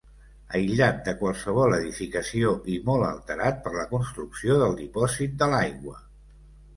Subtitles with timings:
[0.59, 6.01] Aïllat de qualsevol edificació i molt alterat per la construcció del dipòsit de l'aigua.